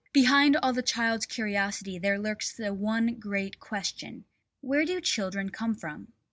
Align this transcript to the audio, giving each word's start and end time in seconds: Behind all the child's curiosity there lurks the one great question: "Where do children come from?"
Behind 0.13 0.57
all 0.57 0.73
the 0.73 0.81
child's 0.81 1.27
curiosity 1.27 1.99
there 1.99 2.17
lurks 2.17 2.51
the 2.57 2.73
one 2.73 3.19
great 3.19 3.59
question: 3.59 4.25
"Where 4.61 4.83
do 4.83 4.99
children 4.99 5.51
come 5.51 5.75
from?" 5.75 6.07